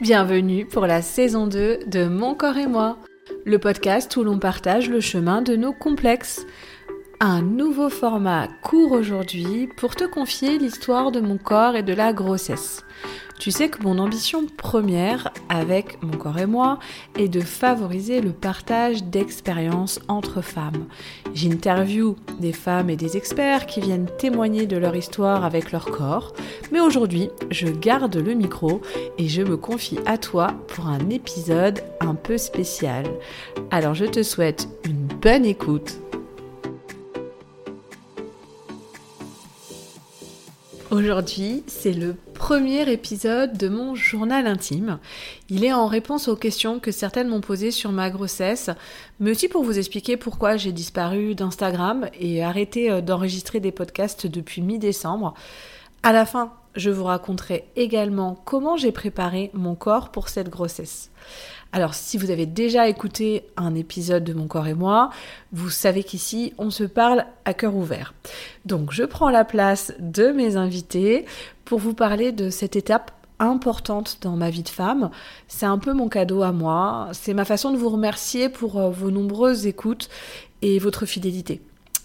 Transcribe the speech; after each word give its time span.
Bienvenue 0.00 0.64
pour 0.64 0.86
la 0.86 1.02
saison 1.02 1.48
2 1.48 1.80
de 1.86 2.06
Mon 2.06 2.36
corps 2.36 2.56
et 2.56 2.68
moi, 2.68 2.98
le 3.44 3.58
podcast 3.58 4.16
où 4.16 4.22
l'on 4.22 4.38
partage 4.38 4.88
le 4.88 5.00
chemin 5.00 5.42
de 5.42 5.56
nos 5.56 5.72
complexes. 5.72 6.46
Un 7.20 7.42
nouveau 7.42 7.88
format 7.88 8.46
court 8.62 8.92
aujourd'hui 8.92 9.68
pour 9.76 9.96
te 9.96 10.04
confier 10.04 10.56
l'histoire 10.56 11.10
de 11.10 11.18
mon 11.18 11.36
corps 11.36 11.74
et 11.74 11.82
de 11.82 11.92
la 11.92 12.12
grossesse. 12.12 12.84
Tu 13.40 13.50
sais 13.50 13.68
que 13.68 13.82
mon 13.82 13.98
ambition 13.98 14.46
première 14.46 15.32
avec 15.48 16.00
mon 16.00 16.16
corps 16.16 16.38
et 16.38 16.46
moi 16.46 16.78
est 17.18 17.26
de 17.26 17.40
favoriser 17.40 18.20
le 18.20 18.30
partage 18.30 19.02
d'expériences 19.02 19.98
entre 20.06 20.42
femmes. 20.42 20.86
J'interview 21.34 22.14
des 22.38 22.52
femmes 22.52 22.88
et 22.88 22.96
des 22.96 23.16
experts 23.16 23.66
qui 23.66 23.80
viennent 23.80 24.10
témoigner 24.18 24.66
de 24.66 24.76
leur 24.76 24.94
histoire 24.94 25.44
avec 25.44 25.72
leur 25.72 25.86
corps, 25.86 26.34
mais 26.70 26.78
aujourd'hui 26.78 27.30
je 27.50 27.66
garde 27.66 28.14
le 28.14 28.34
micro 28.34 28.80
et 29.18 29.26
je 29.26 29.42
me 29.42 29.56
confie 29.56 29.98
à 30.06 30.18
toi 30.18 30.54
pour 30.68 30.86
un 30.86 31.10
épisode 31.10 31.80
un 31.98 32.14
peu 32.14 32.38
spécial. 32.38 33.06
Alors 33.72 33.94
je 33.94 34.04
te 34.04 34.22
souhaite 34.22 34.68
une 34.84 35.08
bonne 35.20 35.44
écoute. 35.44 35.98
Aujourd'hui, 40.90 41.64
c'est 41.66 41.92
le 41.92 42.16
premier 42.32 42.90
épisode 42.90 43.58
de 43.58 43.68
mon 43.68 43.94
journal 43.94 44.46
intime. 44.46 44.98
Il 45.50 45.62
est 45.62 45.72
en 45.74 45.86
réponse 45.86 46.28
aux 46.28 46.36
questions 46.36 46.80
que 46.80 46.92
certaines 46.92 47.28
m'ont 47.28 47.42
posées 47.42 47.72
sur 47.72 47.92
ma 47.92 48.08
grossesse, 48.08 48.70
mais 49.20 49.32
aussi 49.32 49.48
pour 49.48 49.64
vous 49.64 49.78
expliquer 49.78 50.16
pourquoi 50.16 50.56
j'ai 50.56 50.72
disparu 50.72 51.34
d'Instagram 51.34 52.08
et 52.18 52.42
arrêté 52.42 52.90
euh, 52.90 53.02
d'enregistrer 53.02 53.60
des 53.60 53.70
podcasts 53.70 54.26
depuis 54.26 54.62
mi-décembre. 54.62 55.34
À 56.02 56.12
la 56.12 56.24
fin, 56.24 56.54
je 56.74 56.88
vous 56.88 57.04
raconterai 57.04 57.66
également 57.76 58.40
comment 58.46 58.78
j'ai 58.78 58.92
préparé 58.92 59.50
mon 59.52 59.74
corps 59.74 60.08
pour 60.10 60.30
cette 60.30 60.48
grossesse. 60.48 61.10
Alors 61.72 61.94
si 61.94 62.16
vous 62.16 62.30
avez 62.30 62.46
déjà 62.46 62.88
écouté 62.88 63.44
un 63.56 63.74
épisode 63.74 64.24
de 64.24 64.32
Mon 64.32 64.46
corps 64.46 64.68
et 64.68 64.74
moi, 64.74 65.10
vous 65.52 65.68
savez 65.68 66.02
qu'ici 66.02 66.54
on 66.56 66.70
se 66.70 66.84
parle 66.84 67.26
à 67.44 67.52
cœur 67.52 67.74
ouvert. 67.74 68.14
Donc 68.64 68.92
je 68.92 69.04
prends 69.04 69.28
la 69.28 69.44
place 69.44 69.92
de 69.98 70.28
mes 70.28 70.56
invités 70.56 71.26
pour 71.64 71.78
vous 71.78 71.94
parler 71.94 72.32
de 72.32 72.48
cette 72.48 72.76
étape 72.76 73.10
importante 73.38 74.18
dans 74.22 74.36
ma 74.36 74.50
vie 74.50 74.62
de 74.62 74.68
femme. 74.68 75.10
C'est 75.46 75.66
un 75.66 75.78
peu 75.78 75.92
mon 75.92 76.08
cadeau 76.08 76.42
à 76.42 76.52
moi, 76.52 77.08
c'est 77.12 77.34
ma 77.34 77.44
façon 77.44 77.70
de 77.70 77.76
vous 77.76 77.90
remercier 77.90 78.48
pour 78.48 78.78
euh, 78.78 78.90
vos 78.90 79.10
nombreuses 79.10 79.66
écoutes 79.66 80.08
et 80.62 80.78
votre 80.78 81.06
fidélité. 81.06 81.60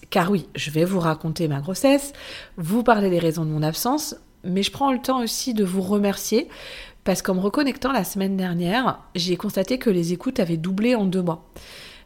Car 0.09 0.29
oui, 0.29 0.47
je 0.55 0.69
vais 0.69 0.85
vous 0.85 0.99
raconter 0.99 1.47
ma 1.47 1.59
grossesse, 1.59 2.13
vous 2.57 2.83
parler 2.83 3.09
des 3.09 3.17
raisons 3.17 3.45
de 3.45 3.49
mon 3.49 3.63
absence, 3.63 4.15
mais 4.43 4.61
je 4.61 4.71
prends 4.71 4.91
le 4.91 4.99
temps 4.99 5.23
aussi 5.23 5.53
de 5.53 5.63
vous 5.63 5.81
remercier 5.81 6.49
parce 7.03 7.21
qu'en 7.21 7.35
me 7.35 7.39
reconnectant 7.39 7.91
la 7.91 8.03
semaine 8.03 8.37
dernière, 8.37 8.99
j'ai 9.15 9.37
constaté 9.37 9.77
que 9.77 9.89
les 9.89 10.13
écoutes 10.13 10.39
avaient 10.39 10.57
doublé 10.57 10.95
en 10.95 11.05
deux 11.05 11.21
mois. 11.21 11.49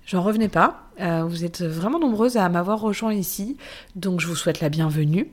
J'en 0.06 0.23
revenais 0.23 0.48
pas. 0.48 0.89
Euh, 1.02 1.26
vous 1.26 1.44
êtes 1.44 1.62
vraiment 1.62 2.00
nombreuses 2.00 2.38
à 2.38 2.48
m'avoir 2.50 2.80
rejoint 2.80 3.14
ici, 3.14 3.58
donc 3.95 4.22
je 4.22 4.28
vous 4.28 4.36
souhaite 4.36 4.62
la 4.62 4.70
bienvenue. 4.70 5.30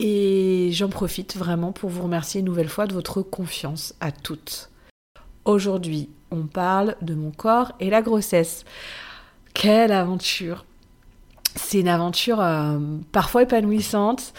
Et 0.00 0.70
j'en 0.72 0.88
profite 0.88 1.36
vraiment 1.36 1.72
pour 1.72 1.90
vous 1.90 2.02
remercier 2.02 2.40
une 2.40 2.46
nouvelle 2.46 2.68
fois 2.68 2.86
de 2.86 2.94
votre 2.94 3.22
confiance 3.22 3.94
à 4.00 4.10
toutes. 4.10 4.70
Aujourd'hui, 5.44 6.08
on 6.30 6.46
parle 6.46 6.96
de 7.02 7.14
mon 7.14 7.30
corps 7.30 7.72
et 7.78 7.90
la 7.90 8.02
grossesse. 8.02 8.64
Quelle 9.52 9.92
aventure 9.92 10.64
C'est 11.54 11.80
une 11.80 11.88
aventure 11.88 12.40
euh, 12.40 12.78
parfois 13.12 13.42
épanouissante, 13.42 14.32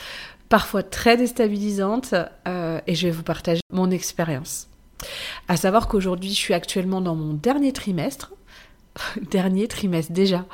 parfois 0.49 0.83
très 0.83 1.17
déstabilisante, 1.17 2.13
euh, 2.47 2.79
et 2.87 2.95
je 2.95 3.07
vais 3.07 3.11
vous 3.11 3.23
partager 3.23 3.61
mon 3.71 3.91
expérience. 3.91 4.67
À 5.47 5.57
savoir 5.57 5.87
qu'aujourd'hui, 5.87 6.29
je 6.29 6.35
suis 6.35 6.53
actuellement 6.53 7.01
dans 7.01 7.15
mon 7.15 7.33
dernier 7.33 7.73
trimestre. 7.73 8.33
dernier 9.31 9.67
trimestre 9.67 10.11
déjà. 10.11 10.45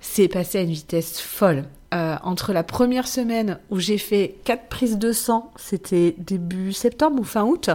C'est 0.00 0.28
passé 0.28 0.58
à 0.58 0.62
une 0.62 0.70
vitesse 0.70 1.20
folle. 1.20 1.64
Euh, 1.94 2.16
entre 2.24 2.52
la 2.52 2.64
première 2.64 3.06
semaine 3.06 3.58
où 3.70 3.78
j'ai 3.78 3.98
fait 3.98 4.36
4 4.44 4.66
prises 4.68 4.98
de 4.98 5.12
sang, 5.12 5.52
c'était 5.56 6.16
début 6.18 6.72
septembre 6.72 7.20
ou 7.20 7.24
fin 7.24 7.44
août, 7.44 7.70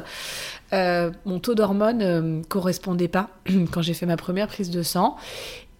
euh, 0.74 1.12
mon 1.26 1.40
taux 1.40 1.56
d'hormones 1.56 2.00
ne 2.00 2.44
correspondait 2.44 3.08
pas 3.08 3.30
quand 3.72 3.82
j'ai 3.82 3.94
fait 3.94 4.06
ma 4.06 4.18
première 4.18 4.48
prise 4.48 4.70
de 4.70 4.84
sang. 4.84 5.18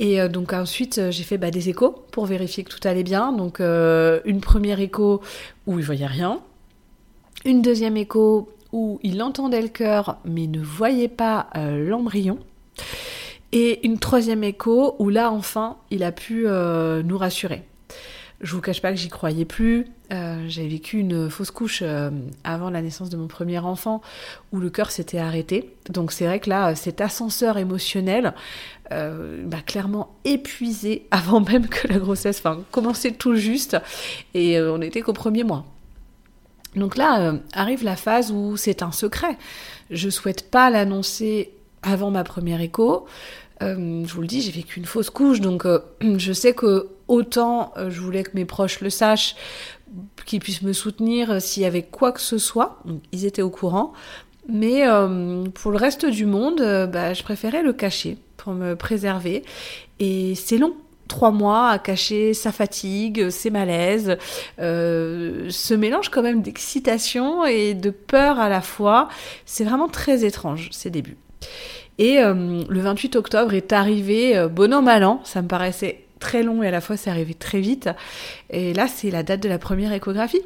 Et 0.02 0.20
euh, 0.20 0.28
donc 0.28 0.52
ensuite, 0.52 0.98
euh, 0.98 1.12
j'ai 1.12 1.22
fait 1.22 1.38
bah, 1.38 1.52
des 1.52 1.70
échos 1.70 1.92
pour 2.12 2.26
vérifier 2.26 2.64
que 2.64 2.72
tout 2.72 2.86
allait 2.88 3.04
bien. 3.04 3.32
Donc 3.32 3.62
euh, 3.62 4.20
une 4.26 4.42
première 4.42 4.80
écho 4.80 5.22
où 5.68 5.78
il 5.78 5.86
voyait 5.86 6.08
rien. 6.08 6.42
Une 7.46 7.62
deuxième 7.62 7.96
écho 7.98 8.50
où 8.72 9.00
il 9.04 9.22
entendait 9.22 9.62
le 9.62 9.68
cœur 9.68 10.18
mais 10.26 10.48
ne 10.48 10.60
voyait 10.60 11.08
pas 11.08 11.48
l'embryon. 11.56 12.40
Et 13.52 13.86
une 13.86 14.00
troisième 14.00 14.44
écho 14.44 14.96
où 14.98 15.10
là 15.10 15.32
enfin 15.32 15.78
il 15.90 16.04
a 16.04 16.12
pu 16.12 16.46
nous 16.46 17.18
rassurer. 17.18 17.64
Je 18.42 18.56
vous 18.56 18.62
cache 18.62 18.82
pas 18.82 18.90
que 18.90 18.98
j'y 18.98 19.10
croyais 19.10 19.46
plus. 19.46 19.86
Euh, 20.12 20.44
j'ai 20.48 20.68
vécu 20.68 20.98
une 20.98 21.30
fausse 21.30 21.52
couche 21.52 21.82
euh, 21.84 22.10
avant 22.44 22.72
la 22.72 22.82
naissance 22.82 23.10
de 23.10 23.18
mon 23.18 23.28
premier 23.28 23.60
enfant 23.60 24.02
où 24.52 24.60
le 24.60 24.72
cœur 24.72 24.90
s'était 24.90 25.20
arrêté. 25.20 25.76
Donc 25.90 26.12
c'est 26.12 26.26
vrai 26.26 26.40
que 26.40 26.50
là, 26.50 26.74
cet 26.74 27.02
ascenseur 27.02 27.60
émotionnel, 27.60 28.34
euh, 28.92 29.48
clairement 29.68 30.16
épuisé 30.26 31.06
avant 31.12 31.40
même 31.40 31.68
que 31.68 31.88
la 31.88 32.00
grossesse, 32.00 32.40
enfin, 32.40 32.64
commençait 32.72 33.12
tout 33.12 33.36
juste 33.36 33.78
et 34.34 34.60
on 34.60 34.80
n'était 34.80 35.02
qu'au 35.02 35.14
premier 35.14 35.44
mois. 35.44 35.66
Donc 36.76 36.98
là 36.98 37.36
arrive 37.54 37.84
la 37.84 37.96
phase 37.96 38.32
où 38.32 38.58
c'est 38.58 38.82
un 38.82 38.92
secret. 38.92 39.38
Je 39.92 40.10
souhaite 40.10 40.50
pas 40.50 40.72
l'annoncer 40.72 41.52
avant 41.84 42.10
ma 42.10 42.24
première 42.24 42.62
écho. 42.62 43.06
je 43.60 44.14
vous 44.14 44.22
le 44.22 44.28
dis, 44.28 44.42
j'ai 44.42 44.52
vécu 44.52 44.80
une 44.80 44.86
fausse 44.86 45.12
couche, 45.12 45.42
donc 45.42 45.68
je 46.02 46.34
sais 46.34 46.54
que 46.54 46.90
autant 47.12 47.74
je 47.76 48.00
voulais 48.00 48.24
que 48.24 48.32
mes 48.34 48.46
proches 48.46 48.82
le 48.82 48.90
sachent 48.90 49.36
qu'ils 50.26 50.40
puissent 50.40 50.62
me 50.62 50.74
soutenir 50.74 51.32
euh, 51.32 51.40
s'il 51.40 51.64
y 51.64 51.66
avait 51.66 51.84
quoi 51.84 52.12
que 52.12 52.22
ce 52.22 52.38
soit. 52.38 52.80
ils 53.12 53.26
étaient 53.26 53.42
au 53.42 53.50
courant. 53.50 53.94
Mais 54.48 54.88
euh, 54.88 55.44
pour 55.54 55.72
le 55.72 55.78
reste 55.78 56.06
du 56.06 56.26
monde, 56.26 56.62
euh, 56.62 56.88
bah, 56.88 57.14
je 57.14 57.24
préférais 57.24 57.64
le 57.64 57.74
cacher 57.74 58.18
pour 58.38 58.54
me 58.54 58.76
préserver. 58.76 59.44
Et 60.00 60.34
c'est 60.36 60.58
long, 60.58 60.74
trois 61.08 61.32
mois 61.32 61.70
à 61.70 61.80
cacher 61.80 62.34
sa 62.34 62.52
fatigue, 62.52 63.30
ses 63.30 63.52
malaises, 63.52 64.18
ce 64.58 65.74
mélange 65.76 66.10
quand 66.10 66.24
même 66.24 66.42
d'excitation 66.42 67.46
et 67.46 67.76
de 67.76 67.92
peur 67.92 68.40
à 68.40 68.50
la 68.50 68.62
fois. 68.62 69.10
C'est 69.46 69.64
vraiment 69.64 69.90
très 69.90 70.26
étrange 70.26 70.70
ces 70.72 70.90
débuts. 70.90 71.18
Et 72.00 72.16
le 72.16 72.80
28 72.80 73.16
octobre 73.16 73.54
est 73.54 73.74
arrivé, 73.74 74.48
bon 74.50 74.74
an 74.74 74.82
mal 74.82 75.04
an, 75.04 75.22
ça 75.24 75.44
me 75.44 75.48
paraissait 75.48 76.06
très 76.22 76.44
long 76.44 76.64
et 76.64 76.68
à 76.70 76.72
la 76.72 76.80
fois 76.80 76.96
c'est 76.96 77.10
arrivé 77.10 77.34
très 77.34 77.60
vite. 77.60 77.90
Et 78.50 78.74
là, 78.74 78.88
c'est 78.88 79.12
la 79.12 79.24
date 79.24 79.44
de 79.44 79.50
la 79.50 79.58
première 79.58 79.92
échographie. 79.92 80.42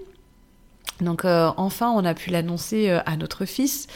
Donc 1.01 1.25
euh, 1.25 1.51
enfin, 1.57 1.91
on 1.91 2.05
a 2.05 2.13
pu 2.13 2.29
l'annoncer 2.29 2.89
euh, 2.89 2.99
à 3.05 3.17
notre 3.17 3.45
fils, 3.45 3.87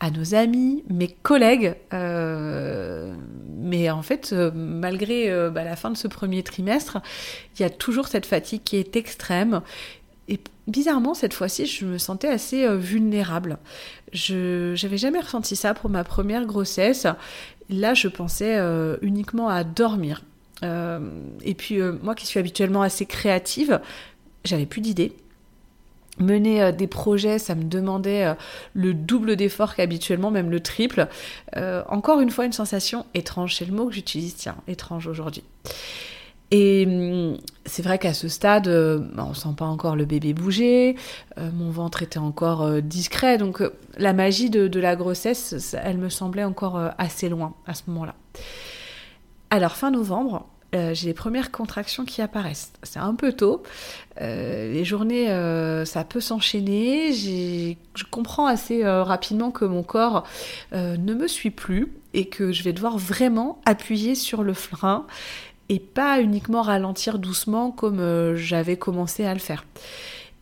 à 0.00 0.10
nos 0.10 0.34
amis, 0.34 0.84
mes 0.88 1.08
collègues. 1.08 1.74
Euh, 1.92 3.14
mais 3.48 3.90
en 3.90 4.02
fait, 4.02 4.32
malgré 4.54 5.30
bah, 5.50 5.64
la 5.64 5.76
fin 5.76 5.90
de 5.90 5.96
ce 5.96 6.06
premier 6.06 6.42
trimestre, 6.42 6.98
il 7.58 7.62
y 7.62 7.64
a 7.64 7.70
toujours 7.70 8.08
cette 8.08 8.26
fatigue 8.26 8.62
qui 8.64 8.76
est 8.76 8.96
extrême. 8.96 9.62
Et 10.28 10.38
bizarrement, 10.68 11.14
cette 11.14 11.34
fois-ci, 11.34 11.66
je 11.66 11.84
me 11.84 11.98
sentais 11.98 12.28
assez 12.28 12.66
vulnérable. 12.76 13.58
Je 14.12 14.80
n'avais 14.82 14.96
jamais 14.96 15.20
ressenti 15.20 15.56
ça 15.56 15.74
pour 15.74 15.90
ma 15.90 16.04
première 16.04 16.46
grossesse. 16.46 17.06
Là, 17.68 17.94
je 17.94 18.08
pensais 18.08 18.58
uniquement 19.02 19.48
à 19.48 19.64
dormir. 19.64 20.22
Euh, 20.62 21.00
et 21.42 21.54
puis 21.54 21.80
euh, 21.80 21.92
moi 22.02 22.14
qui 22.14 22.26
suis 22.26 22.38
habituellement 22.38 22.82
assez 22.82 23.06
créative, 23.06 23.80
j'avais 24.44 24.66
plus 24.66 24.80
d'idées. 24.80 25.12
Mener 26.18 26.62
euh, 26.62 26.72
des 26.72 26.86
projets, 26.86 27.38
ça 27.38 27.54
me 27.54 27.64
demandait 27.64 28.34
le 28.72 28.94
double 28.94 29.36
d'effort 29.36 29.74
qu'habituellement, 29.74 30.30
même 30.30 30.50
le 30.50 30.60
triple. 30.60 31.08
encore 31.88 32.20
une 32.20 32.30
fois, 32.30 32.44
une 32.44 32.52
sensation 32.52 33.06
étrange, 33.14 33.56
c'est 33.56 33.64
le 33.64 33.72
mot 33.72 33.86
que 33.86 33.94
j'utilise, 33.94 34.36
tiens, 34.36 34.56
étrange 34.68 35.06
aujourd'hui. 35.06 35.42
Et 36.50 36.86
hum, 36.86 37.38
c'est 37.66 37.82
vrai 37.82 37.98
qu'à 37.98 38.14
ce 38.14 38.28
stade, 38.28 38.68
bah, 39.14 39.26
on 39.28 39.34
sent 39.34 39.48
pas 39.56 39.64
encore 39.64 39.96
le 39.96 40.04
bébé 40.04 40.34
bouger, 40.34 40.94
mon 41.36 41.70
ventre 41.70 42.02
était 42.02 42.18
encore 42.18 42.80
discret, 42.80 43.38
donc 43.38 43.62
la 43.96 44.12
magie 44.12 44.50
de, 44.50 44.68
de, 44.68 44.80
la 44.80 44.94
grossesse, 44.94 45.74
elle 45.82 45.98
me 45.98 46.10
semblait 46.10 46.44
encore 46.44 46.78
assez 46.98 47.28
loin 47.28 47.54
à 47.66 47.74
ce 47.74 47.82
moment-là. 47.88 48.14
Alors 49.50 49.76
fin 49.76 49.90
novembre, 49.92 50.46
euh, 50.74 50.92
j'ai 50.94 51.06
les 51.06 51.14
premières 51.14 51.50
contractions 51.50 52.04
qui 52.04 52.20
apparaissent. 52.20 52.72
C'est 52.82 52.98
un 52.98 53.14
peu 53.14 53.32
tôt. 53.32 53.62
Euh, 54.20 54.72
les 54.72 54.84
journées, 54.84 55.30
euh, 55.30 55.84
ça 55.84 56.04
peut 56.04 56.20
s'enchaîner. 56.20 57.12
Je 57.12 58.04
comprends 58.10 58.46
assez 58.46 58.84
rapidement 58.84 59.50
que 59.50 59.64
mon 59.64 59.82
corps 59.82 60.24
ne 60.72 61.14
me 61.14 61.28
suit 61.28 61.50
plus 61.50 61.92
et 62.12 62.26
que 62.26 62.52
je 62.52 62.62
vais 62.62 62.72
devoir 62.72 62.98
vraiment 62.98 63.60
appuyer 63.64 64.14
sur 64.14 64.42
le 64.42 64.54
frein 64.54 65.06
et 65.68 65.78
pas 65.78 66.20
uniquement 66.20 66.62
ralentir 66.62 67.18
doucement 67.18 67.70
comme 67.70 68.34
j'avais 68.36 68.76
commencé 68.76 69.24
à 69.24 69.32
le 69.32 69.40
faire. 69.40 69.64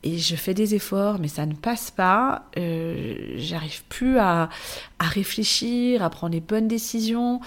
Et 0.04 0.18
je 0.18 0.34
fais 0.34 0.52
des 0.52 0.74
efforts, 0.74 1.18
mais 1.20 1.28
ça 1.28 1.46
ne 1.46 1.54
passe 1.54 1.90
pas. 1.90 2.46
Euh, 2.58 3.34
J'arrive 3.36 3.84
plus 3.84 4.18
à, 4.18 4.48
réfléchir, 5.00 6.02
à 6.02 6.10
prendre 6.10 6.34
les 6.34 6.40
bonnes 6.40 6.68
décisions. 6.68 7.40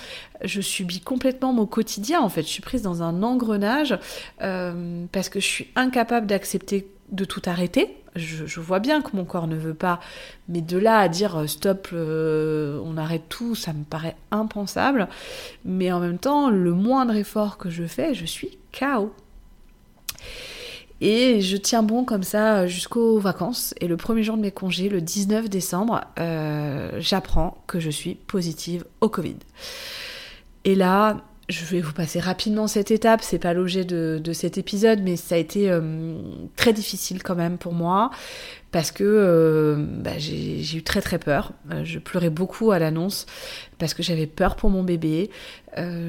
Je 0.44 0.62
subis 0.62 1.02
complètement 1.02 1.52
mon 1.52 1.66
quotidien. 1.66 2.22
En 2.22 2.30
fait, 2.30 2.44
je 2.44 2.48
suis 2.48 2.62
prise 2.62 2.82
dans 2.82 3.04
un 3.04 3.24
engrenage 3.24 3.98
euh, 4.42 5.06
parce 5.12 5.30
que 5.30 5.40
je 5.40 5.46
suis 5.46 5.68
incapable 5.76 6.28
d'accepter 6.28 6.88
de 7.12 7.26
tout 7.26 7.42
arrêter. 7.46 7.98
Je, 8.16 8.62
vois 8.62 8.80
bien 8.80 9.02
que 9.02 9.14
mon 9.18 9.26
corps 9.26 9.48
ne 9.48 9.58
veut 9.58 9.74
pas, 9.74 10.00
mais 10.48 10.62
de 10.62 10.78
là 10.78 11.00
à 11.00 11.10
dire 11.10 11.36
euh, 11.36 11.48
stop, 11.48 11.90
on 11.92 12.96
arrête 12.98 13.24
tout, 13.28 13.56
ça 13.56 13.74
me 13.74 13.84
paraît 13.84 14.16
impensable. 14.32 15.10
Mais 15.66 15.92
en 15.92 16.00
même 16.00 16.20
temps, 16.20 16.50
le 16.50 16.72
moindre 16.72 17.16
effort 17.16 17.58
que 17.58 17.70
je 17.70 17.84
fais, 17.84 18.14
je 18.14 18.26
suis 18.26 18.58
KO. 18.72 19.12
Et 21.02 21.42
je 21.42 21.58
tiens 21.58 21.84
bon 21.84 22.06
comme 22.06 22.24
ça 22.24 22.68
jusqu'aux 22.68 23.20
vacances. 23.20 23.74
Et 23.82 23.88
le 23.88 23.98
premier 23.98 24.24
jour 24.24 24.38
de 24.38 24.42
mes 24.42 24.52
congés, 24.52 24.90
le 24.90 25.02
19 25.02 25.50
décembre, 25.50 26.02
euh, 26.20 26.92
j'apprends 27.00 27.58
que 27.68 27.80
je 27.80 27.90
suis 27.90 28.16
positive 28.16 28.86
au 29.02 29.10
Covid. 29.10 29.38
Et 30.64 30.76
là, 30.76 31.22
je 31.50 31.64
vais 31.66 31.82
vous 31.82 31.94
passer 31.94 32.20
rapidement 32.20 32.68
cette 32.68 32.90
étape, 32.90 33.22
c'est 33.22 33.40
pas 33.40 33.54
l'objet 33.54 33.86
de, 33.86 34.20
de, 34.24 34.34
cet 34.34 34.58
épisode, 34.58 35.02
mais 35.04 35.16
ça 35.16 35.36
a 35.36 35.38
été 35.38 35.70
euh, 35.70 36.16
très 36.56 36.74
difficile 36.74 37.22
quand 37.22 37.36
même 37.36 37.58
pour 37.58 37.74
moi 37.74 38.10
parce 38.72 38.92
que 38.92 39.04
euh, 39.04 39.76
bah, 39.78 40.18
j'ai 40.18 40.76
eu 40.76 40.84
très 40.84 41.02
très 41.02 41.20
peur. 41.20 41.52
Euh, 41.72 41.86
je 41.86 42.00
pleurais 42.00 42.32
beaucoup 42.32 42.72
à 42.72 42.80
l'annonce 42.80 43.28
parce 43.78 43.94
que 43.94 44.02
j'avais 44.02 44.28
peur 44.28 44.56
pour 44.56 44.70
mon 44.70 44.84
bébé. 44.84 45.30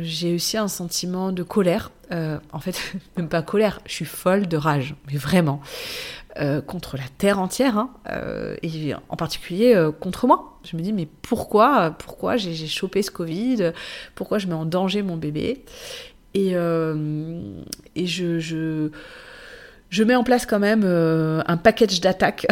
J'ai 0.02 0.34
aussi 0.34 0.56
un 0.56 0.68
sentiment 0.68 1.32
de 1.32 1.42
colère. 1.42 1.90
En 2.10 2.60
fait, 2.60 2.80
même 3.16 3.28
pas 3.28 3.42
colère, 3.42 3.80
je 3.84 3.92
suis 3.92 4.04
folle 4.04 4.46
de 4.46 4.56
rage, 4.56 4.94
mais 5.08 5.18
vraiment. 5.18 5.60
Euh, 6.38 6.60
contre 6.60 6.96
la 6.96 7.08
terre 7.16 7.38
entière, 7.38 7.78
hein, 7.78 7.90
et 8.62 8.92
en 9.08 9.16
particulier 9.16 9.74
contre 10.00 10.26
moi. 10.26 10.58
Je 10.64 10.76
me 10.76 10.82
dis, 10.82 10.92
mais 10.92 11.08
pourquoi, 11.22 11.92
pourquoi 11.98 12.36
j'ai 12.36 12.54
chopé 12.66 13.02
ce 13.02 13.10
Covid? 13.10 13.72
Pourquoi 14.14 14.38
je 14.38 14.46
mets 14.46 14.54
en 14.54 14.66
danger 14.66 15.02
mon 15.02 15.16
bébé? 15.16 15.64
Et, 16.34 16.50
et 16.50 18.06
je, 18.06 18.38
je 18.38 18.90
je 19.88 20.02
mets 20.02 20.16
en 20.16 20.24
place 20.24 20.46
quand 20.46 20.58
même 20.58 20.82
euh, 20.84 21.42
un 21.46 21.56
package 21.56 22.00
d'attaques 22.00 22.46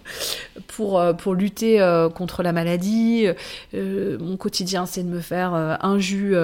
pour, 0.66 1.00
euh, 1.00 1.14
pour 1.14 1.34
lutter 1.34 1.80
euh, 1.80 2.10
contre 2.10 2.42
la 2.42 2.52
maladie. 2.52 3.26
mon 3.72 4.36
quotidien, 4.36 4.84
c'est 4.84 5.02
de 5.02 5.08
me 5.08 5.20
faire 5.20 5.54
un 5.54 5.98
jus, 5.98 6.34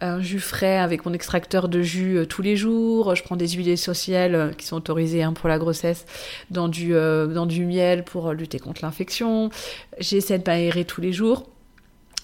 un 0.00 0.20
jus 0.20 0.40
frais 0.40 0.78
avec 0.78 1.06
mon 1.06 1.12
extracteur 1.12 1.68
de 1.68 1.80
jus 1.82 2.26
tous 2.28 2.42
les 2.42 2.56
jours. 2.56 3.14
Je 3.14 3.22
prends 3.22 3.36
des 3.36 3.48
huiles 3.48 3.68
essentielles 3.68 4.54
qui 4.58 4.66
sont 4.66 4.76
autorisées 4.76 5.22
hein, 5.22 5.32
pour 5.32 5.48
la 5.48 5.58
grossesse 5.58 6.06
dans 6.50 6.68
du, 6.68 6.92
dans 6.92 7.46
du 7.46 7.64
miel 7.64 8.04
pour 8.04 8.32
lutter 8.32 8.58
contre 8.58 8.84
l'infection. 8.84 9.50
J'essaie 9.98 10.38
de 10.38 10.44
m'aérer 10.46 10.84
tous 10.84 11.00
les 11.00 11.12
jours. 11.12 11.51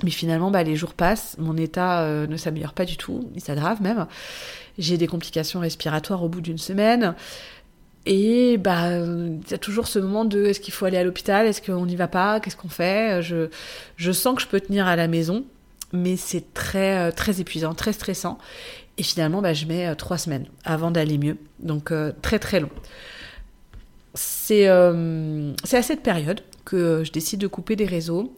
Mais 0.05 0.11
finalement, 0.11 0.51
bah, 0.51 0.63
les 0.63 0.77
jours 0.77 0.95
passent, 0.95 1.37
mon 1.39 1.57
état 1.57 2.07
ne 2.27 2.37
s'améliore 2.37 2.73
pas 2.73 2.85
du 2.85 2.97
tout, 2.97 3.29
il 3.35 3.41
s'aggrave 3.41 3.83
même. 3.83 4.07
J'ai 4.79 4.97
des 4.97 5.09
complications 5.09 5.59
respiratoires 5.61 6.23
au 6.23 6.29
bout 6.29 6.41
d'une 6.41 6.59
semaine. 6.59 7.15
Et 8.07 8.59
bah, 8.59 8.97
il 8.97 9.51
y 9.51 9.55
a 9.55 9.59
toujours 9.59 9.89
ce 9.89 9.99
moment 9.99 10.25
de 10.25 10.45
est-ce 10.45 10.61
qu'il 10.61 10.73
faut 10.73 10.85
aller 10.85 10.99
à 10.99 11.05
l'hôpital, 11.05 11.47
est-ce 11.47 11.61
qu'on 11.61 11.85
n'y 11.85 11.97
va 11.97 12.07
pas, 12.07 12.39
qu'est-ce 12.39 12.57
qu'on 12.57 12.69
fait? 12.69 13.23
Je, 13.23 13.49
je 13.97 14.13
sens 14.13 14.37
que 14.37 14.43
je 14.43 14.47
peux 14.47 14.61
tenir 14.61 14.87
à 14.87 14.95
la 14.95 15.09
maison, 15.09 15.45
mais 15.93 16.17
c'est 16.17 16.55
très, 16.55 17.11
très 17.13 17.41
épuisant, 17.41 17.75
très 17.75 17.93
stressant. 17.93 18.39
Et 18.99 19.05
finalement, 19.05 19.41
bah, 19.41 19.55
je 19.55 19.65
mets 19.65 19.87
euh, 19.87 19.95
trois 19.95 20.19
semaines 20.19 20.47
avant 20.65 20.91
d'aller 20.91 21.19
mieux. 21.19 21.37
Donc 21.61 21.93
euh, 21.93 22.13
très 22.21 22.41
très 22.41 22.61
long. 22.61 22.71
C'est 24.15 24.69
euh, 24.69 25.53
à 25.73 25.83
cette 25.83 26.03
période 26.03 26.41
que 26.65 27.05
je 27.05 27.13
décide 27.13 27.41
de 27.41 27.47
couper 27.47 27.77
des 27.77 27.87
réseaux. 27.87 28.35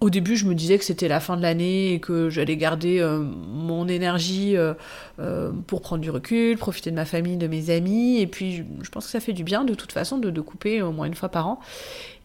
Au 0.00 0.10
début, 0.10 0.36
je 0.36 0.44
me 0.44 0.54
disais 0.54 0.76
que 0.76 0.84
c'était 0.84 1.08
la 1.08 1.20
fin 1.20 1.38
de 1.38 1.42
l'année 1.42 1.94
et 1.94 2.00
que 2.00 2.28
j'allais 2.28 2.58
garder 2.58 3.00
euh, 3.00 3.18
mon 3.18 3.88
énergie 3.88 4.54
euh, 4.54 4.74
euh, 5.18 5.52
pour 5.66 5.80
prendre 5.80 6.02
du 6.02 6.10
recul, 6.10 6.58
profiter 6.58 6.90
de 6.90 6.96
ma 6.96 7.06
famille, 7.06 7.38
de 7.38 7.46
mes 7.46 7.70
amis. 7.70 8.20
Et 8.20 8.26
puis, 8.26 8.64
je 8.82 8.90
pense 8.90 9.06
que 9.06 9.10
ça 9.10 9.20
fait 9.20 9.32
du 9.32 9.42
bien 9.42 9.64
de 9.64 9.74
toute 9.74 9.92
façon 9.92 10.18
de, 10.18 10.40
couper 10.42 10.82
au 10.82 10.92
moins 10.92 11.06
une 11.06 11.14
fois 11.14 11.30
par 11.30 11.48
an. 11.48 11.60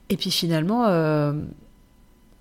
Et 0.10 0.18
puis 0.18 0.32
finalement, 0.32 0.88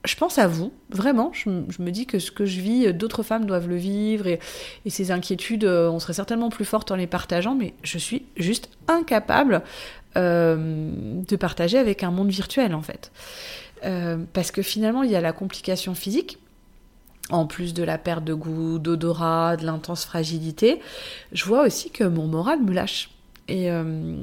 je 0.05 0.17
pense 0.17 0.39
à 0.39 0.49
vous, 0.49 0.73
vraiment. 0.91 1.31
Je, 1.33 1.49
me 1.49 1.91
dis 1.91 2.07
que 2.07 2.19
ce 2.19 2.33
que 2.33 2.45
je 2.45 2.61
vis, 2.61 2.93
d'autres 2.93 3.23
femmes 3.23 3.47
doivent 3.47 3.69
le 3.69 3.77
vivre. 3.77 4.27
Et, 4.27 4.41
et 4.85 4.91
ces 4.91 5.13
inquiétudes, 5.13 5.65
on 5.65 6.01
serait 6.01 6.15
certainement 6.15 6.49
plus 6.49 6.65
fortes 6.65 6.91
en 6.91 6.97
les 6.97 7.07
partageant. 7.07 7.55
Mais 7.55 7.75
je 7.85 7.99
suis 7.99 8.27
juste 8.37 8.69
incapable 8.89 9.63
de 10.17 11.37
partager 11.37 11.79
avec 11.79 12.03
un 12.03 12.11
monde 12.11 12.31
virtuel, 12.31 12.75
en 12.75 12.83
fait. 12.83 13.13
Euh, 13.85 14.19
parce 14.33 14.51
que 14.51 14.63
finalement, 14.63 15.03
il 15.03 15.11
y 15.11 15.17
a 15.17 15.21
la 15.21 15.33
complication 15.33 15.95
physique, 15.95 16.39
en 17.31 17.47
plus 17.47 17.75
de 17.75 17.83
la 17.83 17.99
perte 17.99 18.25
de 18.25 18.35
goût, 18.35 18.79
d'odorat, 18.79 19.57
de 19.57 19.65
l'intense 19.65 20.05
fragilité. 20.05 20.81
Je 21.33 21.45
vois 21.45 21.65
aussi 21.65 21.91
que 21.91 22.05
mon 22.05 22.27
moral 22.27 22.63
me 22.63 22.73
lâche. 22.73 23.11
Et 23.49 23.71
euh, 23.71 24.17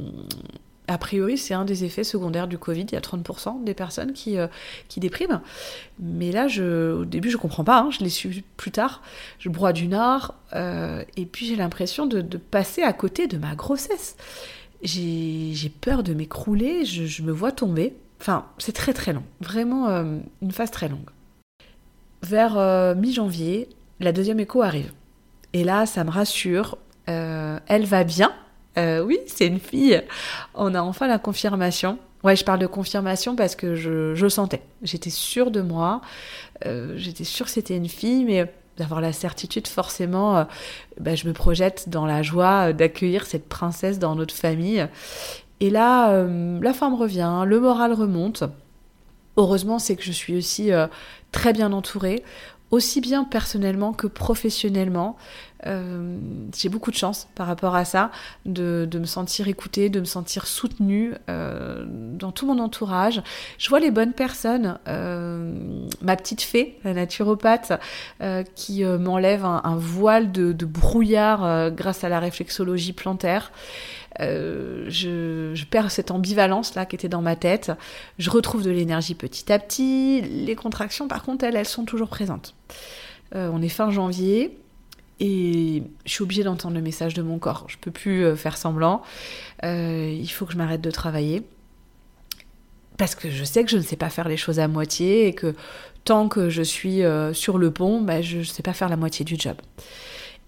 a 0.88 0.98
priori, 0.98 1.38
c'est 1.38 1.54
un 1.54 1.66
des 1.66 1.84
effets 1.84 2.04
secondaires 2.04 2.48
du 2.48 2.58
Covid. 2.58 2.82
Il 2.82 2.94
y 2.94 2.96
a 2.96 3.02
30% 3.02 3.64
des 3.64 3.74
personnes 3.74 4.14
qui, 4.14 4.38
euh, 4.38 4.48
qui 4.90 5.00
dépriment. 5.00 5.42
Mais 6.00 6.32
là, 6.32 6.48
je, 6.48 6.94
au 6.94 7.06
début, 7.06 7.30
je 7.30 7.38
comprends 7.38 7.64
pas. 7.64 7.80
Hein, 7.80 7.90
je 7.92 8.00
l'ai 8.00 8.10
su 8.10 8.44
plus 8.58 8.72
tard. 8.72 9.02
Je 9.40 9.50
broie 9.50 9.74
du 9.74 9.88
nord. 9.88 10.36
et 10.54 11.26
puis, 11.26 11.46
j'ai 11.46 11.56
l'impression 11.56 12.06
de, 12.06 12.22
passer 12.38 12.84
à 12.84 12.94
côté 12.94 13.28
de 13.28 13.38
ma 13.38 13.56
grossesse. 13.56 14.18
J'ai 14.84 15.72
peur 15.82 16.04
de 16.04 16.14
m'écrouler. 16.14 16.86
Je 16.86 17.24
me 17.24 17.32
vois 17.32 17.52
tomber. 17.52 17.96
Enfin, 18.20 18.46
c'est 18.58 18.74
très 18.74 18.94
très 18.94 19.14
long. 19.14 19.24
Vraiment 19.42 19.88
euh, 19.90 20.18
une 20.42 20.52
phase 20.52 20.72
très 20.72 20.90
longue. 20.90 21.10
Vers 22.24 22.58
euh, 22.58 22.96
mi-janvier, 22.96 23.70
la 24.00 24.12
deuxième 24.12 24.40
écho 24.40 24.62
arrive. 24.62 24.92
Et 25.54 25.64
là, 25.64 25.86
ça 25.86 26.04
me 26.04 26.10
rassure. 26.10 26.78
Euh, 27.10 27.60
elle 27.68 27.86
va 27.86 28.04
bien. 28.04 28.32
oui, 28.78 29.18
c'est 29.28 29.48
une 29.48 29.60
fille. 29.60 30.04
On 30.54 30.76
a 30.76 30.82
enfin 30.82 31.08
la 31.08 31.20
confirmation. 31.20 31.98
Ouais, 32.24 32.36
je 32.36 32.44
parle 32.44 32.60
de 32.60 32.68
confirmation 32.68 33.36
parce 33.36 33.56
que 33.56 33.76
je, 33.76 34.14
je 34.16 34.28
sentais. 34.28 34.62
J'étais 34.82 35.10
sûre 35.10 35.52
de 35.52 35.62
moi. 35.62 36.02
J'étais 36.96 37.24
sûre 37.24 37.46
que 37.46 37.52
c'était 37.52 37.78
une 37.78 37.88
fille, 37.88 38.26
mais 38.26 38.52
d'avoir 38.78 39.02
la 39.02 39.14
certitude, 39.14 39.68
forcément, 39.68 40.46
bah, 41.00 41.16
je 41.16 41.28
me 41.28 41.34
projette 41.34 41.90
dans 41.90 42.06
la 42.06 42.22
joie 42.22 42.74
d'accueillir 42.74 43.26
cette 43.26 43.48
princesse 43.48 43.98
dans 43.98 44.16
notre 44.16 44.36
famille. 44.36 44.88
Et 45.60 45.70
là, 45.70 46.12
euh, 46.12 46.60
la 46.62 46.74
forme 46.74 46.96
revient, 46.96 47.44
le 47.46 47.60
moral 47.60 47.94
remonte. 47.94 48.44
Heureusement, 49.38 49.80
c'est 49.80 49.96
que 49.96 50.04
je 50.04 50.12
suis 50.12 50.36
aussi 50.36 50.72
euh, 50.72 50.88
très 51.32 51.54
bien 51.54 51.72
entourée, 51.74 52.24
aussi 52.72 53.02
bien 53.02 53.24
personnellement 53.24 53.94
que 53.94 54.08
professionnellement. 54.08 55.16
Euh, 55.66 56.18
j'ai 56.56 56.70
beaucoup 56.70 56.92
de 56.92 56.96
chance 56.96 57.28
par 57.36 57.48
rapport 57.48 57.76
à 57.76 57.86
ça, 57.86 58.12
de, 58.46 58.88
me 58.94 59.06
sentir 59.06 59.48
écoutée, 59.48 59.90
de 59.90 60.00
me 60.00 60.06
sentir 60.06 60.46
soutenue 60.46 61.14
euh, 61.30 61.86
dans 61.88 62.32
tout 62.32 62.46
mon 62.46 62.60
entourage. 62.60 63.22
Je 63.58 63.70
vois 63.70 63.80
les 63.80 63.92
bonnes 63.92 64.14
personnes, 64.14 64.78
euh, 64.88 65.88
ma 66.02 66.16
petite 66.16 66.42
fée, 66.42 66.78
la 66.84 66.94
naturopathe, 66.94 67.74
qui 68.56 68.84
m'enlève 68.84 69.46
un, 69.46 69.78
voile 69.78 70.32
de, 70.32 70.66
brouillard 70.66 71.72
grâce 71.72 72.04
à 72.04 72.10
la 72.10 72.20
réflexologie 72.20 72.94
plantaire. 72.94 73.52
Je, 74.20 75.64
perds 75.66 75.92
cette 75.92 76.12
ambivalence 76.12 76.76
là 76.76 76.86
qui 76.86 76.96
était 76.96 77.10
dans 77.10 77.22
ma 77.22 77.36
tête. 77.36 77.72
Je 78.20 78.30
retrouve 78.30 78.64
de 78.64 78.72
l'énergie 78.72 79.16
petit 79.16 79.52
à 79.52 79.60
petit. 79.60 80.22
Les 80.22 80.56
contractions, 80.56 81.08
par 81.08 81.24
contre, 81.24 81.46
elles, 81.46 81.66
sont 81.66 81.86
toujours 81.86 82.10
présentes. 82.10 82.56
On 83.34 83.62
est 83.62 83.70
fin 83.70 83.92
janvier 83.92 84.58
et 85.20 85.84
je 86.06 86.12
suis 86.12 86.24
obligée 86.24 86.44
d'entendre 86.44 86.76
le 86.76 86.82
message 86.82 87.14
de 87.14 87.22
mon 87.22 87.40
corps. 87.40 87.66
Je 87.68 87.78
peux 87.78 87.92
plus 87.92 88.24
euh, 88.24 88.36
faire 88.36 88.58
semblant. 88.58 89.02
il 89.64 90.28
faut 90.28 90.46
que 90.46 90.54
je 90.54 90.58
m'arrête 90.58 90.82
de 90.82 90.92
travailler 90.92 91.44
parce 92.98 93.16
que 93.16 93.30
je 93.30 93.44
sais 93.44 93.64
que 93.64 93.70
je 93.70 93.78
ne 93.78 93.84
sais 93.84 93.96
pas 93.96 94.10
faire 94.10 94.28
les 94.28 94.38
choses 94.38 94.60
à 94.60 94.68
moitié 94.68 95.28
et 95.28 95.34
que 95.34 95.56
tant 96.04 96.30
que 96.30 96.50
je 96.50 96.64
suis 96.64 97.02
sur 97.34 97.58
le 97.60 97.70
pont, 97.70 98.02
bah, 98.02 98.22
je 98.22 98.40
ne 98.40 98.44
sais 98.44 98.64
pas 98.64 98.74
faire 98.74 98.90
la 98.90 98.96
moitié 98.98 99.24
du 99.24 99.36
job. 99.38 99.58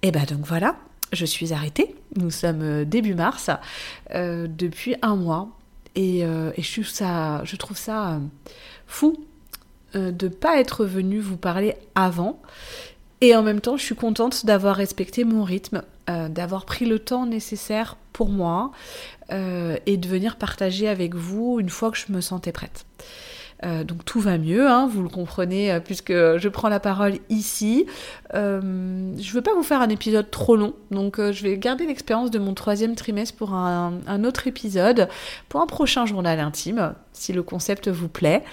Et 0.02 0.12
bah 0.12 0.26
donc 0.26 0.46
voilà, 0.46 0.78
je 1.12 1.26
suis 1.26 1.54
arrêtée. 1.54 1.96
Nous 2.16 2.32
sommes 2.32 2.62
euh, 2.62 2.86
début 2.86 3.16
mars, 3.16 3.50
euh, 4.14 4.48
depuis 4.48 4.96
un 5.02 5.16
mois. 5.16 5.50
Et, 5.96 6.24
euh, 6.24 6.52
et, 6.56 6.62
je, 6.62 6.72
trouve 6.74 6.88
ça, 6.88 7.44
je 7.44 7.56
trouve 7.56 7.78
ça 7.78 8.14
euh, 8.14 8.20
fou 8.88 9.26
euh, 9.96 10.12
de 10.12 10.28
pas 10.28 10.60
être 10.60 10.86
venue 10.86 11.20
vous 11.20 11.38
parler 11.38 11.76
avant. 11.96 12.42
Et 13.22 13.36
en 13.36 13.44
même 13.44 13.60
temps, 13.60 13.78
je 13.78 13.84
suis 13.84 13.96
contente 13.96 14.46
d'avoir 14.46 14.76
respecté 14.76 15.24
mon 15.24 15.44
rythme, 15.44 15.84
euh, 16.10 16.30
d'avoir 16.30 16.66
pris 16.66 16.86
le 16.86 17.00
temps 17.00 17.26
nécessaire 17.26 17.98
pour 18.14 18.30
moi 18.30 18.72
et 19.86 19.98
de 19.98 20.08
venir 20.08 20.38
partager 20.38 20.88
avec 20.88 21.14
vous 21.14 21.60
une 21.60 21.70
fois 21.70 21.92
que 21.92 21.98
je 22.00 22.12
me 22.12 22.20
sentais 22.20 22.52
prête. 22.52 22.84
Euh, 23.66 23.84
donc 23.84 24.06
tout 24.06 24.22
va 24.22 24.38
mieux, 24.38 24.68
hein, 24.70 24.88
vous 24.88 25.04
le 25.04 25.10
comprenez, 25.10 25.72
euh, 25.72 25.80
puisque 25.80 26.14
je 26.14 26.48
prends 26.48 26.70
la 26.70 26.80
parole 26.80 27.16
ici. 27.30 27.86
Euh, 28.34 28.62
je 29.18 29.28
ne 29.30 29.34
veux 29.34 29.42
pas 29.42 29.54
vous 29.54 29.64
faire 29.64 29.82
un 29.82 29.90
épisode 29.90 30.32
trop 30.32 30.56
long, 30.56 30.74
donc 30.92 31.18
je 31.20 31.44
vais 31.44 31.58
garder 31.58 31.86
l'expérience 31.86 32.32
de 32.32 32.40
mon 32.40 32.54
troisième 32.54 32.96
trimestre 32.96 33.36
pour 33.36 33.54
un, 33.54 34.24
autre 34.24 34.48
épisode, 34.48 35.10
pour 35.50 35.62
un 35.62 35.68
prochain 35.68 36.06
journal 36.06 36.40
intime, 36.40 36.94
si 37.14 37.34
le 37.34 37.44
concept 37.44 37.90
vous 37.90 38.10
plaît. 38.10 38.44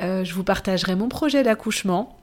je 0.00 0.32
vous 0.34 0.44
partagerai 0.44 0.94
mon 0.94 1.08
projet 1.08 1.42
d'accouchement 1.42 2.19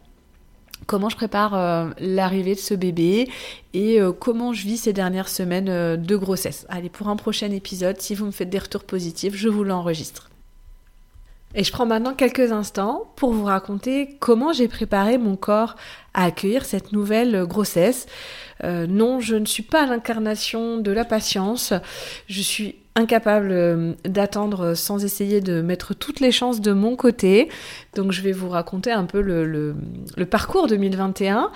comment 0.88 1.10
je 1.10 1.16
prépare 1.16 1.94
l'arrivée 2.00 2.56
de 2.56 2.60
ce 2.60 2.74
bébé 2.74 3.30
et 3.74 4.00
comment 4.20 4.54
je 4.54 4.66
vis 4.66 4.78
ces 4.78 4.94
dernières 4.94 5.30
semaines 5.30 5.98
de 5.98 6.16
grossesse. 6.16 6.66
Allez, 6.70 6.90
pour 6.90 7.10
un 7.10 7.16
prochain 7.16 7.52
épisode, 7.52 8.02
si 8.02 8.16
vous 8.16 8.26
me 8.26 8.32
faites 8.32 8.50
des 8.50 8.60
retours 8.60 8.84
positifs, 8.84 9.36
je 9.36 9.50
vous 9.50 9.64
l'enregistre. 9.64 10.30
Et 11.56 11.64
je 11.64 11.72
prends 11.72 11.86
maintenant 11.86 12.14
quelques 12.14 12.52
instants 12.52 13.12
pour 13.16 13.32
vous 13.32 13.46
raconter 13.46 14.18
comment 14.20 14.52
j'ai 14.52 14.68
préparé 14.68 15.18
mon 15.18 15.36
corps 15.36 15.76
à 16.14 16.26
accueillir 16.26 16.66
cette 16.66 16.92
nouvelle 16.92 17.46
grossesse. 17.46 18.06
Euh, 18.64 18.86
non, 18.88 19.20
je 19.20 19.36
ne 19.36 19.46
suis 19.46 19.64
pas 19.64 19.86
l'incarnation 19.86 20.78
de 20.78 20.92
la 20.92 21.06
patience. 21.06 21.74
Je 22.28 22.42
suis 22.42 22.76
incapable 22.96 23.52
euh, 23.52 23.94
d'attendre 24.04 24.74
sans 24.74 25.06
essayer 25.06 25.40
de 25.40 25.62
mettre 25.62 25.94
toutes 25.94 26.20
les 26.20 26.32
chances 26.32 26.60
de 26.60 26.74
mon 26.74 26.96
côté. 26.96 27.50
Donc 27.96 28.12
je 28.12 28.22
vais 28.22 28.34
vous 28.34 28.50
raconter 28.50 28.92
un 28.92 29.06
peu 29.06 29.22
le, 29.22 29.76
parcours 30.30 30.68
2021. 30.68 31.52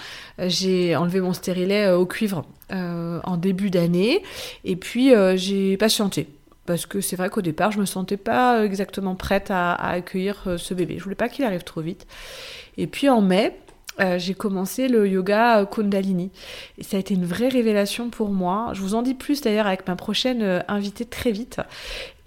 J'ai 0.47 0.95
enlevé 0.95 1.19
mon 1.19 1.33
stérilet 1.33 1.87
euh, 1.87 1.97
au 1.97 2.05
cuivre 2.05 2.45
en 2.73 3.35
début 3.35 3.69
d'année 3.69 4.23
et 4.63 4.77
puis 4.77 5.11
j'ai 5.35 5.75
patienté 5.75 6.29
parce 6.65 6.85
que 6.85 7.01
c'est 7.01 7.15
vrai 7.15 7.29
qu'au 7.29 7.41
départ, 7.41 7.71
je 7.71 7.79
me 7.79 7.85
sentais 7.85 8.17
pas 8.17 8.63
exactement 8.63 9.15
prête 9.15 9.49
à, 9.49 9.73
accueillir 9.73 10.43
euh, 10.47 10.57
ce 10.57 10.73
bébé. 10.73 10.95
Je 10.97 11.03
voulais 11.03 11.15
pas 11.15 11.29
qu'il 11.29 11.45
arrive 11.45 11.63
trop 11.63 11.81
vite. 11.81 12.05
Et 12.77 12.87
puis 12.87 13.09
en 13.09 13.21
mai, 13.21 13.57
euh, 13.99 14.19
j'ai 14.19 14.35
commencé 14.35 14.87
le 14.87 15.07
yoga 15.07 15.65
Kundalini. 15.65 16.31
Et 16.77 16.83
ça 16.83 16.97
a 16.97 16.99
été 16.99 17.15
une 17.15 17.25
vraie 17.25 17.49
révélation 17.49 18.09
pour 18.09 18.29
moi. 18.29 18.69
Je 18.73 18.81
vous 18.81 18.93
en 18.93 19.01
dis 19.01 19.15
plus 19.15 19.41
d'ailleurs 19.41 19.65
avec 19.65 19.87
ma 19.87 19.95
prochaine 19.95 20.43
euh, 20.43 20.59
invitée 20.67 21.05
très 21.05 21.31
vite. 21.31 21.59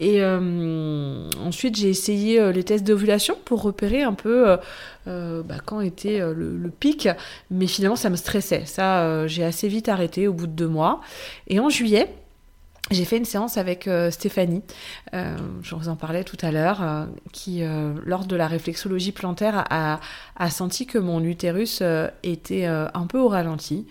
Et 0.01 0.25
ensuite, 0.25 1.77
j'ai 1.77 1.89
essayé 1.89 2.53
les 2.53 2.65
tests 2.65 2.85
d'ovulation 2.85 3.37
pour 3.45 3.63
repérer 3.63 4.03
un 4.03 4.13
peu 4.13 4.57
bah, 5.07 5.55
quand 5.65 5.81
était 5.81 6.19
le, 6.19 6.59
le, 6.59 6.69
pic. 6.69 7.09
Mais 7.53 7.69
finalement, 7.69 7.95
ça 7.95 8.11
me 8.11 8.17
stressait. 8.17 8.65
Ça, 8.67 9.29
j'ai 9.29 9.45
assez 9.45 9.69
vite 9.69 9.89
arrêté 9.89 10.27
au 10.27 10.33
bout 10.33 10.49
de 10.49 10.53
deux 10.53 10.67
mois. 10.67 11.01
Et 11.47 11.61
en 11.61 11.69
juillet, 11.69 12.13
j'ai 12.91 13.07
fait 13.07 13.17
une 13.17 13.25
séance 13.25 13.57
avec 13.57 13.89
euh, 13.89 14.11
Stéphanie, 14.11 14.63
euh, 15.15 15.37
je 15.63 15.75
vous 15.75 15.89
en 15.89 15.97
parlais 15.97 16.23
tout 16.23 16.37
à 16.43 16.53
l'heure, 16.53 16.83
euh, 16.83 17.07
qui, 17.33 17.63
lors 18.05 18.27
de 18.27 18.37
la 18.37 18.47
réflexologie 18.47 19.13
plantaire, 19.13 19.65
a, 19.71 20.01
senti 20.51 20.87
que 20.87 20.99
mon 20.99 21.23
utérus 21.25 21.83
était 22.23 22.67
un 22.67 23.07
peu 23.09 23.19
au 23.19 23.29
ralenti. 23.29 23.87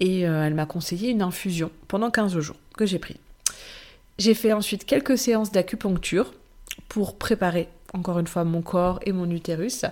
Et 0.00 0.20
elle 0.20 0.54
m'a 0.54 0.66
conseillé 0.66 1.10
une 1.10 1.22
infusion 1.22 1.70
pendant 1.88 2.10
15 2.10 2.38
jours 2.38 2.56
que 2.76 2.86
j'ai 2.86 2.98
pris. 3.00 3.16
J'ai 4.18 4.34
fait 4.34 4.52
ensuite 4.52 4.84
quelques 4.84 5.18
séances 5.18 5.50
d'acupuncture 5.50 6.32
pour 6.88 7.18
préparer 7.18 7.68
encore 7.94 8.18
une 8.18 8.26
fois 8.26 8.44
mon 8.44 8.62
corps 8.62 9.00
et 9.06 9.12
mon 9.12 9.28
utérus. 9.30 9.86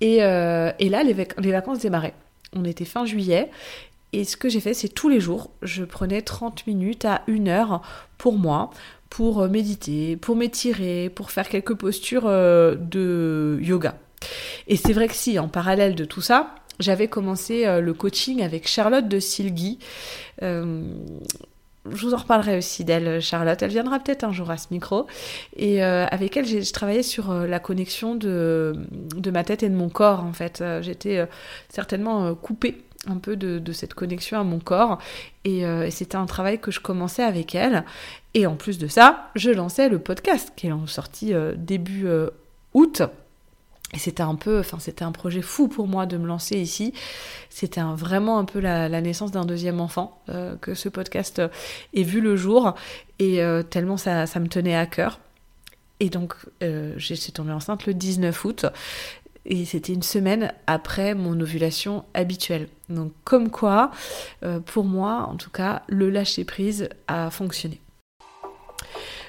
Et, 0.00 0.16
et 0.16 0.88
là, 0.88 1.02
les, 1.02 1.14
les 1.38 1.52
vacances 1.52 1.78
démarraient. 1.78 2.14
On 2.54 2.64
était 2.64 2.84
fin 2.84 3.04
juillet 3.04 3.50
et 4.12 4.24
ce 4.24 4.36
que 4.36 4.48
j'ai 4.48 4.60
fait, 4.60 4.74
c'est 4.74 4.88
tous 4.88 5.08
les 5.08 5.20
jours, 5.20 5.50
je 5.62 5.84
prenais 5.84 6.22
30 6.22 6.66
minutes 6.66 7.04
à 7.04 7.22
une 7.26 7.48
heure 7.48 7.82
pour 8.16 8.38
moi, 8.38 8.70
pour 9.10 9.40
euh, 9.42 9.48
méditer, 9.48 10.16
pour 10.16 10.36
m'étirer, 10.36 11.10
pour 11.14 11.30
faire 11.30 11.48
quelques 11.48 11.74
postures 11.74 12.26
euh, 12.26 12.74
de 12.74 13.58
yoga. 13.60 13.96
Et 14.66 14.76
c'est 14.76 14.92
vrai 14.92 15.08
que 15.08 15.14
si, 15.14 15.38
en 15.38 15.48
parallèle 15.48 15.94
de 15.94 16.04
tout 16.04 16.20
ça, 16.20 16.54
j'avais 16.80 17.08
commencé 17.08 17.66
euh, 17.66 17.80
le 17.80 17.92
coaching 17.92 18.42
avec 18.42 18.66
Charlotte 18.66 19.08
de 19.08 19.20
Silgui. 19.20 19.78
je 20.40 20.86
vous 21.84 22.14
en 22.14 22.18
reparlerai 22.18 22.58
aussi 22.58 22.84
d'elle, 22.84 23.20
Charlotte. 23.20 23.62
Elle 23.62 23.70
viendra 23.70 23.98
peut-être 23.98 24.24
un 24.24 24.32
jour 24.32 24.50
à 24.50 24.56
ce 24.56 24.68
micro. 24.70 25.06
Et 25.56 25.82
avec 25.82 26.36
elle, 26.36 26.44
j'ai 26.44 26.62
travaillé 26.64 27.02
sur 27.02 27.32
la 27.32 27.60
connexion 27.60 28.14
de, 28.14 28.74
de, 28.90 29.30
ma 29.30 29.42
tête 29.42 29.62
et 29.62 29.70
de 29.70 29.74
mon 29.74 29.88
corps, 29.88 30.22
en 30.22 30.34
fait. 30.34 30.62
J'étais 30.82 31.26
certainement 31.70 32.34
coupée 32.34 32.84
un 33.06 33.18
peu 33.18 33.36
de, 33.36 33.72
cette 33.72 33.94
connexion 33.94 34.40
à 34.40 34.44
mon 34.44 34.58
corps. 34.58 34.98
Euh, 35.46 35.84
et, 35.84 35.90
c'était 35.90 36.16
un 36.16 36.26
travail 36.26 36.58
que 36.58 36.70
je 36.70 36.80
commençais 36.80 37.22
avec 37.22 37.54
elle. 37.54 37.84
Et 38.34 38.46
en 38.46 38.56
plus 38.56 38.78
de 38.78 38.88
ça, 38.88 39.30
je 39.34 39.50
lançais 39.50 39.88
le 39.88 39.98
podcast 39.98 40.52
qui 40.56 40.66
est 40.66 40.72
sorti 40.86 41.32
euh, 41.32 41.54
début 41.56 42.06
euh, 42.06 42.30
août. 42.74 43.02
Et 43.94 43.98
c'était 43.98 44.22
un 44.22 44.34
peu, 44.34 44.58
enfin 44.58 44.78
c'était 44.78 45.04
un 45.04 45.12
projet 45.12 45.40
fou 45.40 45.66
pour 45.66 45.88
moi 45.88 46.04
de 46.04 46.18
me 46.18 46.26
lancer 46.26 46.58
ici. 46.58 46.92
C'était 47.48 47.80
vraiment 47.80 48.38
un 48.38 48.44
peu 48.44 48.60
la, 48.60 48.88
naissance 49.00 49.30
d'un 49.30 49.46
deuxième 49.46 49.80
enfant 49.80 50.20
que 50.60 50.74
ce 50.74 50.90
podcast 50.90 51.40
ait 51.94 52.02
vu 52.02 52.20
le 52.20 52.36
jour 52.36 52.74
et 53.18 53.40
tellement 53.70 53.96
ça, 53.96 54.26
ça, 54.26 54.40
me 54.40 54.48
tenait 54.48 54.76
à 54.76 54.84
cœur. 54.84 55.20
Et 56.00 56.10
donc 56.10 56.34
j'ai 56.60 57.14
suis 57.16 57.32
tombée 57.32 57.52
enceinte 57.52 57.86
le 57.86 57.94
19 57.94 58.44
août 58.44 58.66
et 59.46 59.64
c'était 59.64 59.92
une 59.92 60.02
semaine 60.02 60.52
après 60.66 61.14
mon 61.14 61.40
ovulation 61.40 62.04
habituelle. 62.14 62.68
Donc 62.88 63.12
comme 63.24 63.50
quoi, 63.50 63.90
euh, 64.44 64.60
pour 64.60 64.84
moi 64.84 65.28
en 65.30 65.36
tout 65.36 65.50
cas, 65.50 65.82
le 65.88 66.10
lâcher 66.10 66.44
prise 66.44 66.88
a 67.06 67.30
fonctionné. 67.30 67.80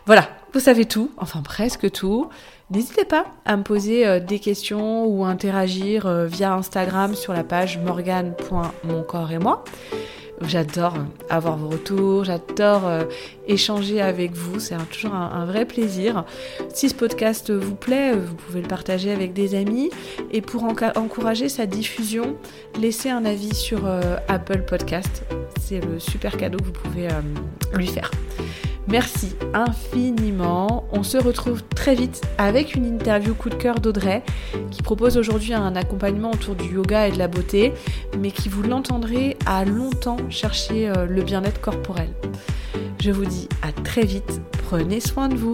Voilà, 0.06 0.28
vous 0.54 0.60
savez 0.60 0.86
tout, 0.86 1.12
enfin 1.18 1.42
presque 1.42 1.92
tout. 1.92 2.30
N'hésitez 2.72 3.06
pas 3.06 3.25
à 3.46 3.58
me 3.58 3.63
poser 3.63 4.08
euh, 4.08 4.20
des 4.20 4.39
questions 4.39 5.06
ou 5.06 5.25
interagir 5.25 6.06
euh, 6.06 6.25
via 6.25 6.54
Instagram 6.54 7.16
sur 7.16 7.34
la 7.34 7.44
page 7.44 7.78
morgane.moncorps 7.80 9.32
et 9.32 9.39
moi. 9.39 9.63
J'adore 10.48 10.96
avoir 11.29 11.58
vos 11.58 11.67
retours, 11.67 12.24
j'adore 12.24 12.88
euh, 12.88 13.03
échanger 13.48 14.01
avec 14.01 14.31
vous, 14.31 14.60
c'est 14.60 14.75
toujours 14.89 15.13
un, 15.13 15.46
vrai 15.46 15.65
plaisir. 15.65 16.24
Si 16.74 16.89
ce 16.89 16.96
podcast 16.96 17.51
vous 17.51 17.75
plaît, 17.75 18.13
vous 18.13 18.36
pouvez 18.36 18.62
le 18.62 18.67
partager 18.67 19.12
avec 19.12 19.34
des 19.34 19.55
amis 19.55 19.89
et 20.31 20.41
pour 20.41 20.63
encourager 20.63 21.50
sa 21.50 21.65
diffusion, 21.65 22.38
laissez 22.79 23.10
un 23.10 23.25
avis 23.25 23.53
sur 23.53 23.86
euh, 23.86 24.17
Apple 24.27 24.63
Podcast. 24.63 25.25
C'est 25.60 25.86
le 25.86 26.00
super 26.00 26.38
cadeau 26.38 26.58
que 26.58 26.65
vous 26.65 26.72
pouvez 26.72 27.08
euh, 27.08 27.77
lui 27.77 27.88
faire. 27.88 28.10
Merci 28.89 29.36
infiniment. 29.53 30.88
On 30.91 31.03
se 31.03 31.17
retrouve 31.17 31.63
très 31.63 31.93
vite 31.93 32.22
avec 32.39 32.74
une 32.74 32.86
interview 32.86 33.36
coup 33.36 33.50
de 33.50 33.55
cœur 33.55 33.79
d'Audrey 33.79 34.24
qui 34.72 34.81
propose 34.81 35.15
aujourd'hui 35.17 35.53
un 35.53 35.75
accompagnement 35.75 36.31
autour 36.31 36.55
du 36.55 36.74
yoga 36.74 37.08
et 37.08 37.12
de 37.12 37.19
la 37.19 37.27
beauté, 37.27 37.72
mais 38.17 38.31
qui 38.31 38.50
vous 38.50 38.63
l'entendrez 38.63 39.38
a 39.46 39.63
longtemps 39.63 40.17
cherché 40.29 40.89
euh, 40.89 41.05
le 41.05 41.22
bien-être 41.22 41.62
corporel. 41.62 42.10
Je 43.00 43.12
vous 43.12 43.25
dis 43.25 43.48
à 43.62 43.72
très 43.72 44.05
vite. 44.05 44.41
Prenez 44.67 45.00
soin 45.00 45.29
de 45.29 45.36
vous. 45.36 45.53